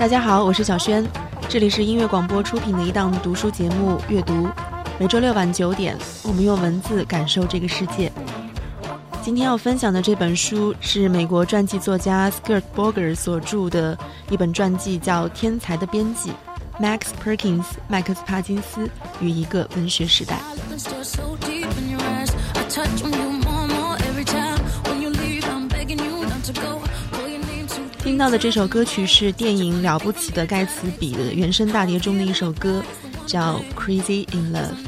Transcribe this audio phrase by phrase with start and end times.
[0.00, 1.06] 大家好，我是小轩，
[1.46, 4.32] 这里是音乐广播出品的一档读书节目《阅读》，
[4.98, 8.10] 每周六晚九点，我们用文字感受这个世界。
[9.20, 13.96] 今天要分享的这本书是美国传记作家 Skirt Boger 所著的
[14.30, 16.32] 一本传记，叫《天才的编辑》
[16.82, 18.88] ，Max Perkins 麦克斯帕金斯
[19.20, 20.38] 与一个文学时代。
[28.02, 32.82] 听到的这首歌曲是电影《了不起的盖茨比》的原声大碟中的一首歌，
[33.26, 34.86] 叫《Crazy in Love》。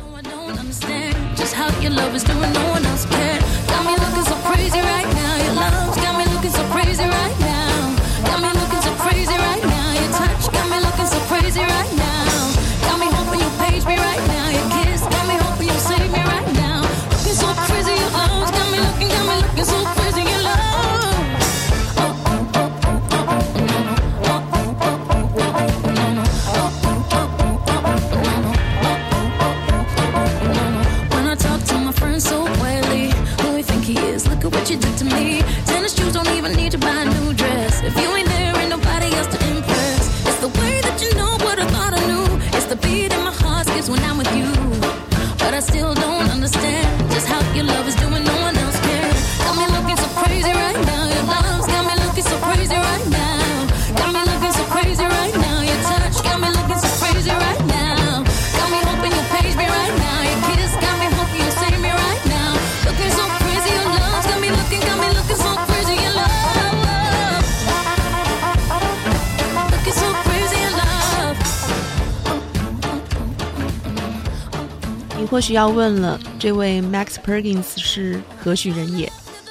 [75.43, 79.11] 许要问了，这位 Max Perkins 是何许人也？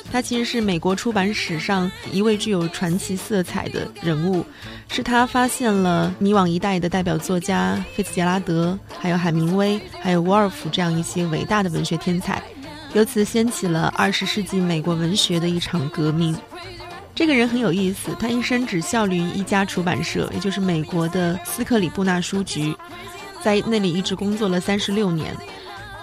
[0.09, 4.45] 他其实是美国出版史上一位具有传奇色彩的人物，
[4.87, 12.41] 是他发现了迷惘一代的代表作家费茨杰拉德，还有海明威，还有沃尔夫这样一些伟大的文学天才，
[12.93, 16.33] 由此掀起了二十世纪美国文学的一场革命。
[17.13, 22.73] 这个人很有意思，他一生只效力于一家出版社，也就是美国的斯克里布纳书局，
[23.43, 25.35] 在那里一直工作了三十六年。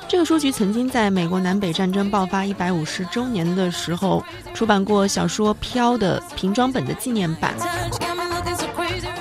[0.08, 4.24] 这个书局曾经在美国南北战争爆发一百五十周年的时候，
[4.54, 7.54] 出版过小说《飘》的瓶装本的纪念版。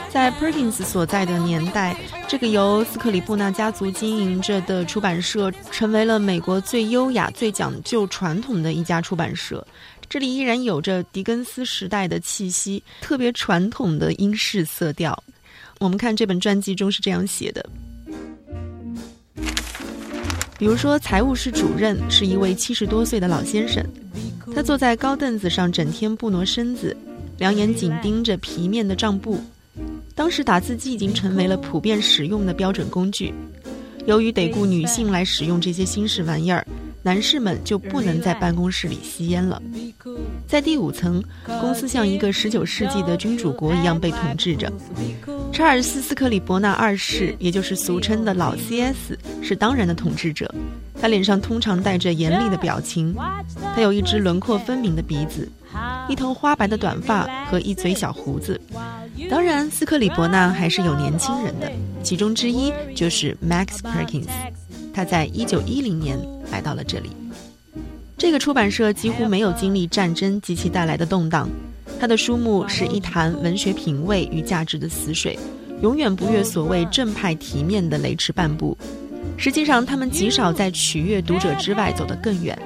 [0.10, 9.66] 在 Perkins 所在的年代，这个由斯克里布纳家族经营着的出版社，成为了美国最优雅、最讲究传统的一家出版社。
[10.08, 15.22] 这里依然有着狄更斯时代的气息，特别传统的英式色调。
[15.80, 17.64] 我们看这本传记中是这样写的。
[20.58, 23.86] 比如说，财务室主任是一位七十多岁的老先生，
[24.56, 26.98] 他坐在高凳子上，整天不挪身子，
[27.38, 29.40] 两眼紧盯着皮面的账簿。
[30.16, 33.32] 当时打字机已经成为了普遍使用的标准工具，
[34.08, 36.66] 由于得雇女性来使用这些新式玩意儿。
[37.08, 39.62] 男士们就不能在办公室里吸烟了。
[40.46, 41.24] 在第五层，
[41.62, 44.70] 公司像一个十九世纪的君主国一样被统治着。
[45.54, 50.54] 查尔斯·斯克里伯纳二世，也就是俗称的老 C.S，是当然的统治者。
[51.00, 53.16] 他脸上通常带着严厉的表情。
[53.74, 55.50] 他有一只轮廓分明的鼻子，
[56.10, 58.60] 一头花白的短发和一嘴小胡子。
[59.30, 61.72] 当然，斯克里伯纳还是有年轻人的，
[62.04, 64.28] 其中之一就是 Max Perkins。
[64.98, 66.18] 他在一九一零年
[66.52, 67.12] 来到了这里。
[68.18, 71.48] 这个出版社几乎没有经历战争及其带来的动荡。
[72.00, 75.38] 他的书目是一潭文学品味与价值的死水，
[75.84, 78.76] 永远不越所谓正派体面的雷池半步。
[79.38, 82.58] 实际上，他们极少在取悦读者之外走得更远。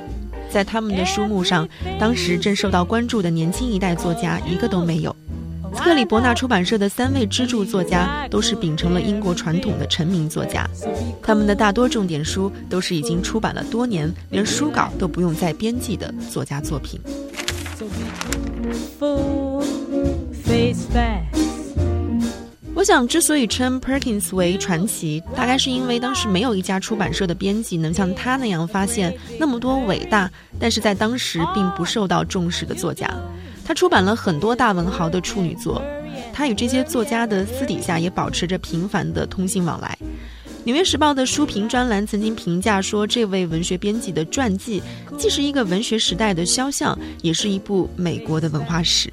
[0.49, 1.67] 在他们的书目上，
[1.99, 5.10] 当时正受到关注的年轻一代作家一个都没有。
[5.91, 10.65] 克里伯纳出版社的三位支柱作家都是秉承了英国传统的成名作家，
[11.21, 16.97] 他们的大多重点书都是已经出版了多年，连书稿都不用再编辑的作家作品。
[22.73, 33.13] 我想，之所以称 Perkins 为传奇，大概是因为当时没有一家出版社的编辑能像他那样发现那么多伟大，但是在当时并不受到重视的作家。
[33.71, 35.81] 他出版了很多大文豪的处女作，
[36.33, 39.97] 他与这些作家的私底下也保持着频繁的通信往来。
[40.65, 44.83] 《纽约时报》的书评专栏曾经评价说，这位文学编辑的传记
[45.17, 49.09] 既是一个文学时代的肖像，也是一部美国的文化史。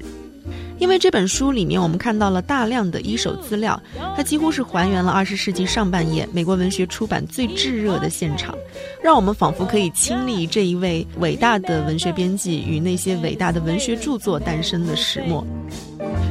[0.79, 3.79] 因为这本书里面，我们看到了大量的一手资料，
[4.15, 8.57] 它几乎是还原了二十世纪上半叶美国文学出版最炙热的现场，
[9.03, 15.45] 让我们仿佛可以亲历这一位伟大的文学编辑与那些伟大的文学著作诞生的始末。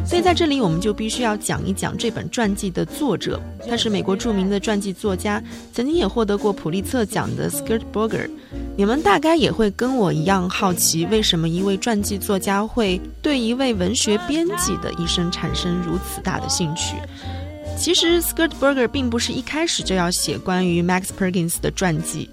[0.06, 5.42] 所以在这里，我们就必须要讲一讲这本传记的作者，他是美国著名的传记作家，
[5.74, 8.28] 曾经也获得过普利策奖的 Skirt Burger。
[8.78, 16.94] 你们大概也会跟我一样好奇，为什么一位传记作家会对一位文学编辑的一生产生如此大的兴趣？
[17.76, 22.30] 其实，Skirt Burger 并不是一开始就要写关于 Max Perkins 的传记。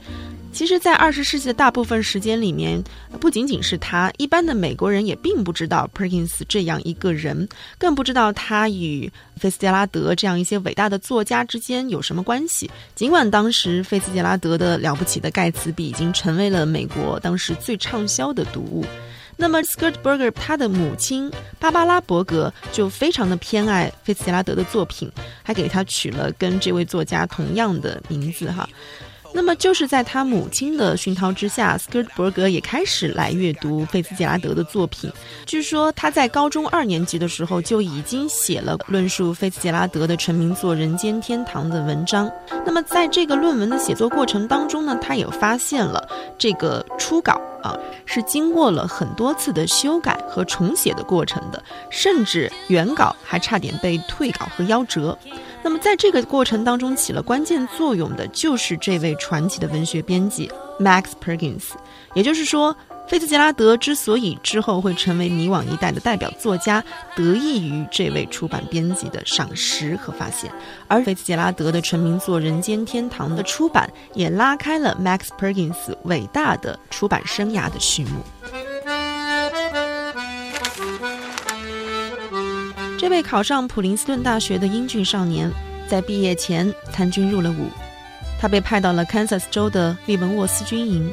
[0.55, 2.81] 其实，在二十世纪的大部分时间里面，
[3.19, 7.45] 不仅仅是他，一般的美国人也并不知道 Perkins 这样一个人，
[7.77, 12.71] 更不知道他与菲斯杰拉德这样一些伟大的作家之间有什么关系。
[12.95, 18.85] 尽管当时菲斯杰拉德的了不起的盖茨比已经成为了美国当时最畅销的读物，
[19.35, 21.29] 那么 Skirt Burger 他的母亲
[21.59, 25.11] 芭芭拉伯格就非常的偏爱菲斯杰拉德的作品，
[25.43, 28.69] 还给他取了跟这位作家同样的名字哈。
[29.35, 35.11] 那么，就是在他母亲的熏陶之下，斯科特伯格也开始来阅读费兹杰拉德的作品。
[35.45, 42.31] 据说他在高中二年级的时候就已经写了论述费兹杰拉德的成名作《人间天堂》的文章。
[42.65, 46.07] 那么，在这个论文的写作过程当中呢，他也发现了
[46.37, 55.17] 这个初稿啊是经过了很多次的修改和重写的过程的，甚至原稿还差点被退稿和夭折。
[55.65, 60.47] 那么，在这个过程当中起了关键作用的，就是这位传奇的文学编辑
[60.79, 61.71] Max Perkins。
[62.13, 62.77] 也就是说，
[63.07, 66.83] 菲茨杰拉德之所以之后会成为迷惘一代的代表作家，
[67.15, 70.51] 得益于这位出版编辑的赏识和发现。
[70.87, 78.21] 而菲茨杰拉德的成名作《人间天堂》的出版，也拉开了 Max Perkins 伟大的出版生涯的序幕。
[83.05, 85.47] 这位考上普林斯顿大学的英俊少年，
[85.87, 87.69] 在毕业前参军入了伍。
[88.39, 91.07] 他被派到了堪萨斯州的利文沃斯军营。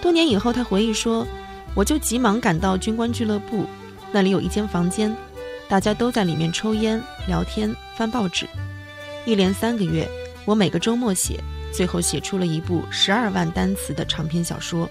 [0.00, 1.26] 多年以后，他回忆说
[1.76, 3.66] ：“我就急忙赶到军官俱乐部，
[4.10, 5.14] 那里有一间房间，
[5.68, 8.48] 大家都在里面抽烟、聊天、翻报纸。
[9.26, 10.08] 一连三个月，
[10.46, 11.38] 我每个周末写，
[11.74, 14.88] 最后写出了一部十二万单词的长篇小说。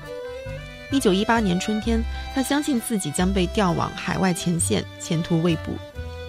[0.92, 2.00] 一九一八年春天，
[2.36, 5.74] 他相信自己将被调往海外前线，前途未卜。”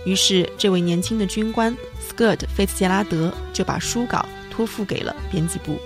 [0.04, 5.78] 于是，这位年轻的军官 Skirt 费茨杰拉德就把书稿托付给了编辑部。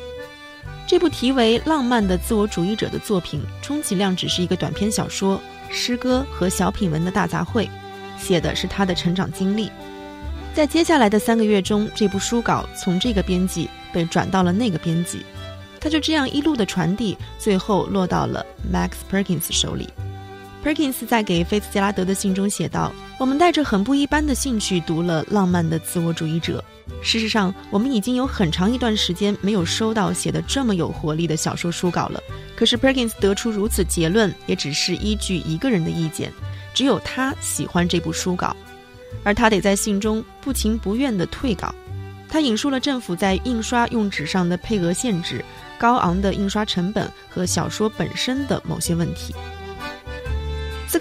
[0.87, 7.69] 这部题为《浪漫的自我主义者》的作品，充其量只是一个短篇小说、诗歌和小品文的大杂烩，
[8.19, 9.71] 写的是他的成长经历。
[10.55, 15.21] 在接下来的三个月中，这部书稿从这个编辑被转到了那个编辑，
[15.79, 19.89] 他就这样一路的传递，最后落到了 Max Perkins 手里。
[20.65, 26.63] Perkins 在给菲茨杰拉德的信中写道：“我们带着很不一般的兴趣读了《浪漫的自我主义者》。
[27.03, 32.21] 事实上，我们已经有很长一段时间没有收到写的这么有活力的小说书稿了。
[32.55, 36.31] 可是 Perkins 得出如此结论，也只是依据一个人的意见，
[36.75, 38.55] 只有他喜欢这部书稿，
[39.25, 41.75] 而他得在信中不情不愿地退稿。
[42.29, 45.43] 他引述了政府在印刷用纸上的配额限制、
[45.79, 49.35] 高昂的印刷成本和小说本身的某些问题。”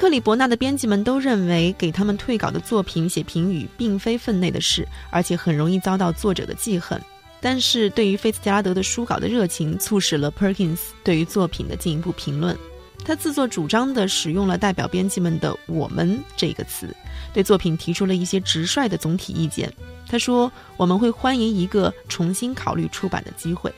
[0.06, 7.02] 克里伯纳的编辑们都认为，给他们退稿的作品写评语并非分内的事，而且很容易遭到作者的记恨。
[7.42, 12.56] 但是对于菲茨杰拉德的书稿的热情，促使了 Perkins 对于作品的进一步评论。
[13.04, 16.96] 他自作主张地使用了代表编辑们的“我们”这个词，
[17.34, 19.74] 对作品提出了一些直率的总体意见。
[20.08, 23.74] 他说：“我们会欢迎一个重新考虑出版的机会。”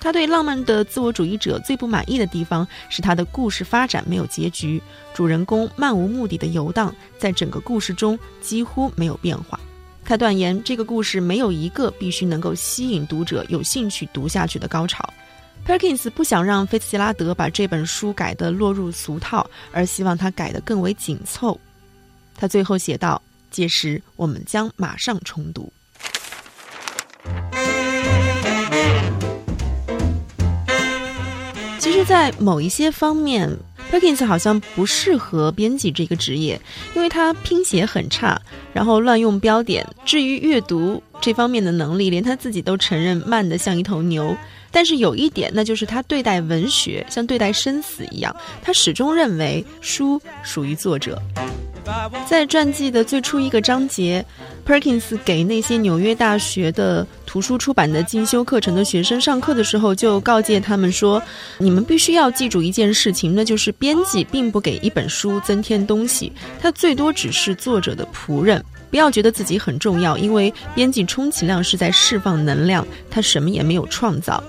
[0.00, 9.60] 他对浪漫的自我主义者最不满意的地方是他的故事发展没有结局，主人公漫无目的的游荡，在整个故事中几乎没有变化。
[10.02, 15.08] 他断言这个故事没有一个必须能够吸引读者有兴趣读下去的高潮。
[15.66, 21.60] Perkins 不想让菲茨杰拉德把这本书改得落入俗套，而希望他改得更为紧凑。
[22.34, 23.20] 他最后写道
[23.52, 25.70] ：“届时我们将马上重读。”
[32.04, 33.48] 在某一些方面
[33.90, 36.60] Perkins 好像不适合编辑这个职业，
[36.94, 38.40] 因为他拼写很差，
[38.72, 39.86] 然后乱用标点。
[40.04, 44.36] 至于阅读这方面的能力，连他自己都承认慢得像一头牛。
[44.72, 51.20] 但是有一点，那就是他对待文学像对待生死一样，他始终认为书属于作者。
[52.28, 54.24] 在传记的最初一个章节
[54.70, 61.20] ，Perkins 给那些纽约大学的图书出版的进修课程的学生上课的时候，就告诫他们说
[61.58, 68.64] ：“你们必须要记住一件事情，那就是编辑并不给一本书增添东西，他最多只是作者的仆人。
[68.90, 74.42] 不要觉得自己很重要，因为编辑充其量是在释放能量，他什么也没有创造。”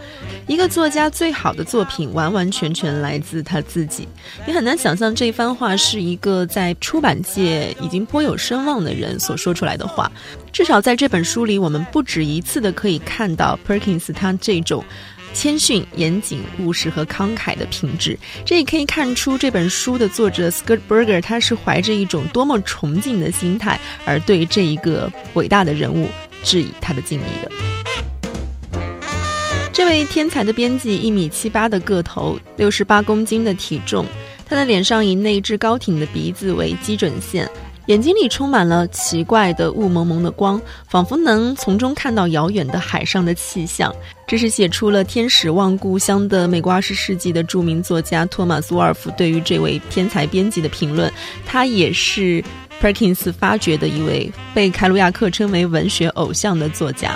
[0.48, 4.08] 一个作家最好的作品，完完全全来自他自己。
[4.46, 10.11] 你很难想象这番话是一个在出版界已经颇有声望的人所说出来的话。
[10.52, 14.84] 至少在这本书里，我们不止一次的可以看到 Perkins 他这种
[15.34, 18.18] 谦逊、严谨、务实和慷慨的品质。
[18.46, 26.08] 这也可以看出这本书的作者 Scott Berger 他是怀着一种多么崇敬的心态，而对这一个伟大的人物
[26.44, 27.52] 致以他的敬意的。
[29.74, 34.06] 这位天才的编辑，一米七八的个头，六十八公斤的体重，
[34.46, 37.50] 他的脸上以那只高挺的鼻子为基准线，
[37.92, 43.94] 眼睛里充满了奇怪的雾蒙蒙的光，仿佛能从中看到遥远的海上的气象。
[44.26, 51.12] 这是写出了《天使望故乡》的美国二十世纪的著名作家托马斯·沃尔夫对于这位天才编辑的评论。
[51.46, 52.42] 他也是
[52.82, 57.14] Perkins 发掘的一位被凯鲁亚克称为文学偶像的作家。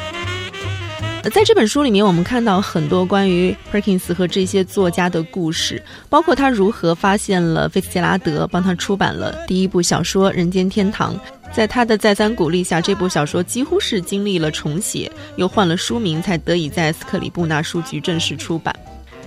[1.34, 11.16] 在这本书里面，我们看到很多关于 Perkins 和这些作家的故事，包括他如何发现了菲茨杰拉德，帮他出版了第一部小说《人间天堂》。
[11.52, 18.76] 在他的再三鼓励下，这部小说几乎是经历了重写，又换了书名，才得以在斯克里布纳书局正式出版。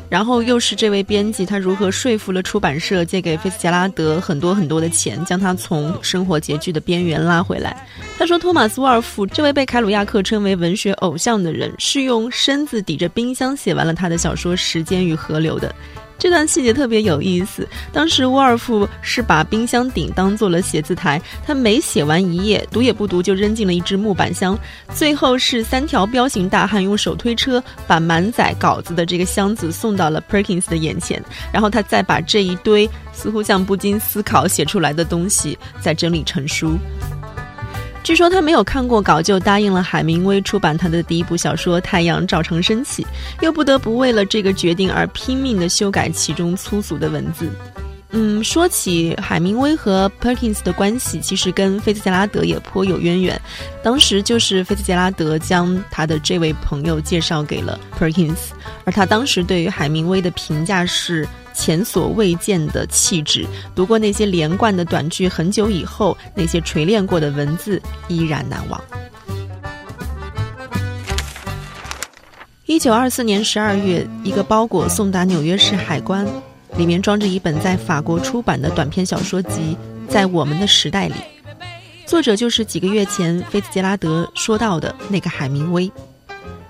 [0.09, 7.87] 然后又是这位编辑，他如何说服了出版社借给菲斯杰拉德很多很多的钱，将他从生活拮据的边缘拉回来？
[8.19, 15.75] 他说，托马斯·沃尔夫这位被凯鲁亚克称为文学偶像的人，是用身子抵着冰箱写完了他的小说《时间与河流》的。
[16.19, 17.67] 这段细节特别有意思。
[17.93, 24.59] 当时沃尔夫是把冰箱顶当做了写字台，他每写完一页，读也不读就扔进了一只木板箱。
[24.93, 31.23] 最后是三条彪形大汉用手推车把满载稿子的这个箱子送到了 Perkins 的眼前，
[31.53, 36.77] 然后他再把这一堆似乎像不经思考写出来的东西再整理成书。
[38.09, 43.03] 据说他没有看过稿就答应了海明威出版他的第一部小说《太阳照常升起》，
[43.43, 47.51] 又不得不为了这个决定而拼命的修改其中粗俗的文字。
[48.11, 53.41] 嗯，说起海明威和 Perkins 的关系，其实跟菲茨杰拉德也颇有渊源。
[53.83, 58.51] 当时就是菲茨杰拉德将他的这位朋友介绍给了 Perkins，
[58.85, 61.29] 而他当时对于海明威的评价是。
[61.55, 68.81] 前所未见的气质，读过那些连贯的短句，很久以后，那些锤炼过的文字依然难忘。
[72.67, 76.25] 一九二四年十二月，一个包裹送达纽约市海关，
[76.79, 79.77] 里面装着一本在法国出版的短篇小说集，
[80.09, 81.15] 在我们的时代里，
[82.07, 85.91] 作者就是几个月前菲茨杰拉德说到的那个海明威。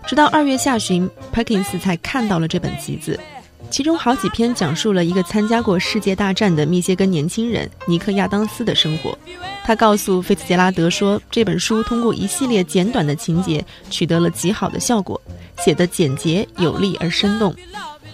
[0.07, 3.21] 直到二月下旬，Perkins 才看到了这本集子。
[3.69, 9.17] 其中好几篇讲述了一个参加过世界大战的密歇根年轻人尼克亚当斯的生活。
[9.63, 15.21] 他告诉菲茨杰拉德说，这本书通过一系列简短的情节取得了极好的效果，
[15.59, 17.55] 写得简洁有力而生动。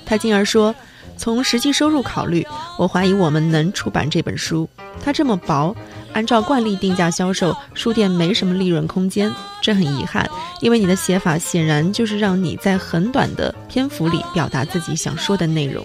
[0.05, 0.75] 他进而说，
[1.17, 2.47] 从实际收入考虑，
[2.79, 4.69] 我怀疑我们能出版这本书。
[5.03, 5.75] 它这么薄。
[6.13, 9.29] 按照惯例定价销售，书店没什么利润空间，
[9.61, 10.25] 这很遗憾，
[10.61, 15.85] 因为你的写法显然就是让你在很短的篇幅里表达自己想说的内容。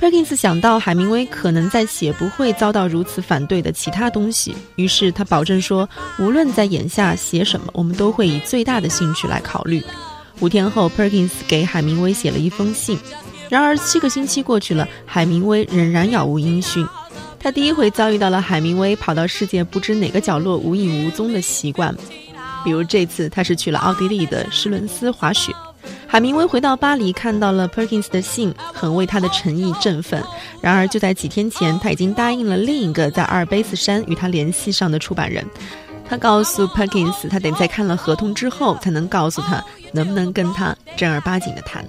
[0.00, 5.88] Perkins 想到海明威可能在写不会遭到如此反对的其他东西，于是他保证说，
[6.20, 9.82] 无论在眼下写什么，我们都会以最大的兴趣来考虑。
[10.38, 12.96] 五天后，Perkins 给海明威写了一封信，
[13.48, 16.86] 然而七个星期过去了，海明威仍然杳无音讯。
[17.38, 21.94] 他第一回遭遇到了海明威跑到世界不知哪个角落无影无踪的习惯，
[22.64, 25.52] 比如这次他是去了奥地利的施伦斯滑雪。
[26.08, 30.22] 海明威回到巴黎，看到了 Perkins 的信，很为他的诚意振奋。
[30.60, 35.44] 然而就在几天前，他已经答应了另一个在阿尔卑斯山与他联系上的出版人。
[36.08, 39.62] 他告诉 Perkins，他得在看了合同之后，才能告诉他
[39.92, 41.84] 能不能跟他正儿八经的谈。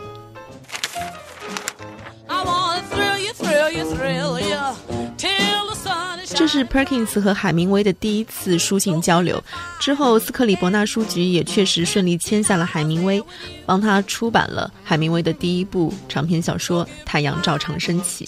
[6.35, 9.43] 这是 Perkins 和海明威的第一次书信交流。
[9.79, 13.23] 之后，斯克里伯纳书局也确实顺利签下了海明威，
[13.65, 18.25] 帮他出版了海明威的第一部长篇小说《太阳照常升起》。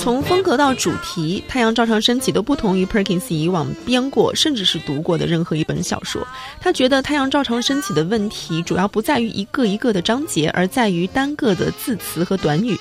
[0.00, 6.26] 从风格到主题，《太阳照常升起》都不同于 Perkins 以往编过甚至是读过的任何一本小说。
[6.60, 12.78] 他觉得《太阳照常升起》的问题主要不在于一个一个的章节，而在于单个的字词和短语。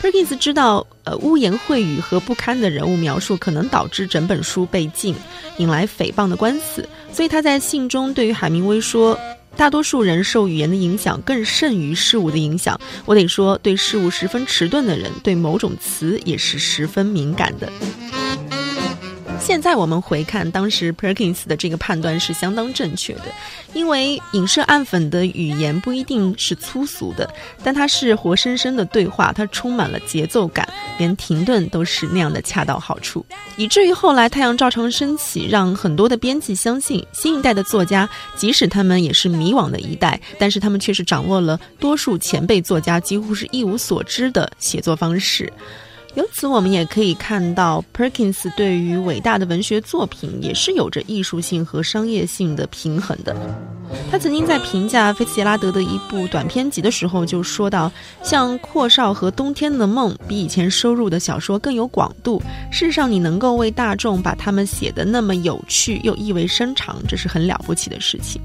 [0.00, 5.14] Perkins 知道，呃，污言秽语和不堪的人物描述可能导致整本书被禁，
[5.56, 9.18] 引来诽谤的官司，所以他在信中对于海明威说。
[9.58, 12.80] 大多数人受语言的影响更甚于事物的影响。
[13.04, 17.68] 我得说，对事物十分迟钝的人，对某种词也是十分敏感的。
[19.40, 23.24] 现在我们回看当时 Perkins 的这个判断是相当正确的，
[23.72, 27.28] 因为影射暗讽的语言不一定是粗俗的，
[27.64, 30.68] 但它是活生生的对话，它充满了节奏感，
[30.98, 33.24] 连停顿都是那样的恰到好处，
[33.56, 45.50] 以至于后来《太阳照常升起》让很多的编辑相信，新一代的作家即使他们也是迷惘的一代，但是他们却是掌握了多数前辈作家几乎是一无所知的写作方式。
[46.18, 53.36] 由此，我们也可以看到，Perkins 对于伟大的文学作品也是有着艺术性和商业性的平衡的。
[54.10, 62.42] 他曾经在评价菲茨杰拉德的一部短篇集的时候就说到：“像《阔少》和《冬天的梦》比以前收入的小说更有广度。
[62.72, 68.42] 事实上，你能够为大众把它们写得那么有趣又意味深长，这是很了不起的事情。”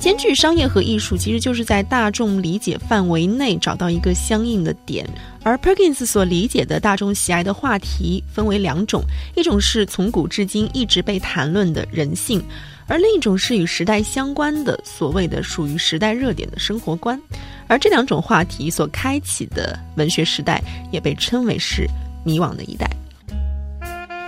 [0.00, 5.06] 兼具商业和艺术，其实就是在大众理解范围内找到一个相应的点。
[5.42, 9.02] 而 Perkins 所理解的大众喜爱的话题分为两种：
[9.36, 12.42] 一种是从古至今一直被谈论的人性，
[12.86, 17.20] 而另一种是与时代相关的所谓的属于时代热点的生活观。
[17.68, 21.86] 而这两种话题所开启的文学时代，也被称为是
[22.24, 22.90] 迷惘的一代。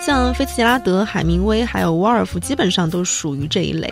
[0.04, 3.88] 像菲茨杰拉德、海明威还有沃尔夫，基本上都属于这一类。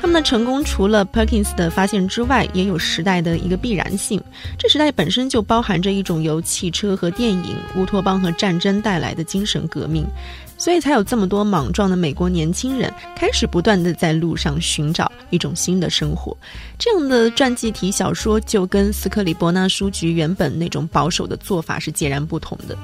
[0.00, 4.18] 他们的成功除了 Perkins 的发现之外，也有时代的一个必然性。
[4.58, 10.06] 这时代本身就包含着一种由汽车和电影、乌托邦和战争带来的精神革命，
[10.56, 16.34] 所以才有这么多莽撞的美国年轻人开始不断的在路上寻找一种新的生活。
[16.78, 22.74] 这样的传记体小说就跟斯克里伯纳书局原本那种保守的做法是截然不同的。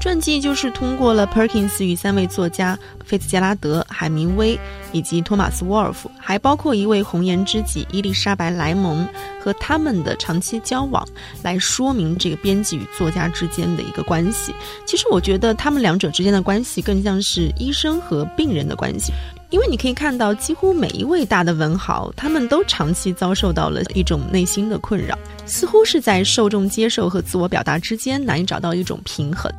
[0.00, 4.58] 传记就是通过了 Perkins 与三位作家菲茨杰拉德、海明威
[4.92, 9.06] 以及托马斯·沃尔夫，还包括一位红颜知己伊丽莎白·莱蒙
[9.38, 11.06] 和他们的长期交往，
[11.42, 14.54] 来说明这个编辑与作家之间的一个关系。
[14.86, 19.12] 其实我觉得他们两者之间的关系更像是医生和病人的关系，
[19.50, 29.52] 因为你可以看到，几乎每一位大的文豪，他们都长期遭受到了一种内心的困扰，似乎是在受众接受和自我表达之间难以找到一种平衡。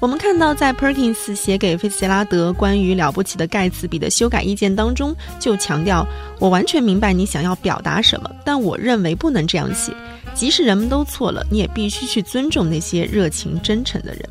[0.00, 6.06] 我们看到，在 Perkins 写给菲茨杰拉德关于了不起的盖茨比的修改意见当中，就强调
[6.38, 9.94] ：“我完全明白你想要表达什么，但我认为不能这样写。
[10.34, 14.28] 即使人们都错了，你也必须去尊重那些热情真诚的人。”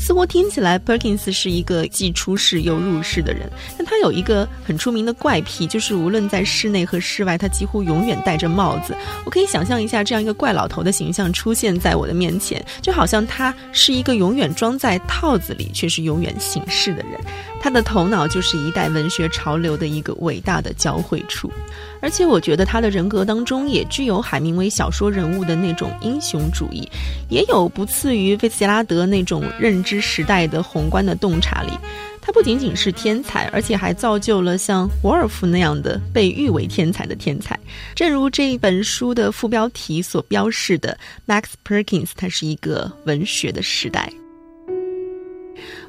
[0.00, 8.96] 似乎听起来，Perkins 是一个既出世又入世的人，但他有一个很出名的怪癖，就是无论在室内和室外，他几乎永远戴着帽子。
[9.26, 17.20] 我可以想象一下这样一个怪老头的形象出现在我的面前，就好像他是一个永远装在套子里却是永远行事的人。
[17.62, 21.52] 他的头脑就是一代文学潮流的一个伟大的交汇处，
[22.00, 26.88] 而且我觉得他的人格当中也具有海明威小说人物的那种英雄主义，
[27.28, 31.72] 也有不次于菲茨杰拉德那种认之时代的宏观的洞察力。
[32.22, 37.58] 他不仅仅是天才，而且还造就了像沃尔夫那样的被誉为天才的天才。
[37.94, 44.12] 正如这一本书的副标题所标示的，Max Perkins，他是一个文学的时代。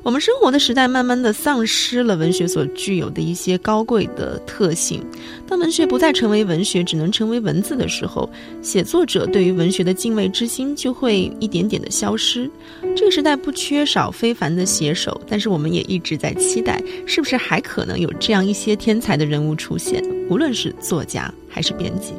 [0.04, 5.04] 我们生活的时代慢慢的丧失了文学所具有的一些高贵的特性。
[5.48, 8.30] 当文学不再成为文学，只能成为文字的时候，
[8.62, 12.50] 写作者对于文学的敬畏之心就会一点点的消失。
[12.96, 20.04] 这个时代不缺少非凡的写手，但是我们也一直在期待，是不是还可能有这样一些天才的人物出现？
[20.30, 22.14] 无论是作家还是编辑。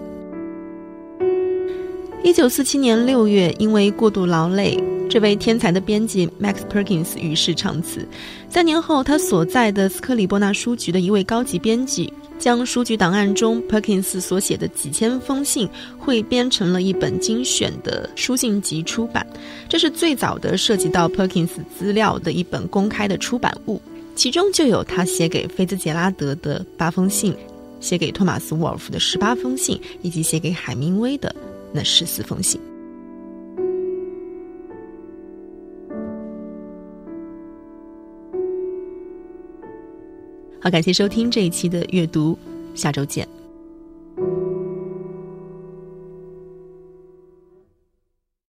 [2.25, 4.81] 一九四七年六月，因为过度劳累。
[5.11, 8.07] 这位天才的编辑 Max Perkins 与世长辞。
[8.49, 19.27] 三年后，他所在的斯克里波纳书局的一位高级编辑，将书局档案中 Perkins 所写的几千封信汇编成了一本精选的书信集出版。
[19.69, 23.83] 这是最早的涉及到 Perkins 资料的一本公开的出版物，
[24.15, 27.35] 其中就有他写给菲兹杰拉德的八封信，
[27.81, 31.35] 写给托马斯沃尔夫的十八封信，以及写给海明威的
[31.73, 32.61] 那十四封信。
[40.61, 42.39] 好，感谢收听这一期的阅读，
[42.73, 43.27] 下周见。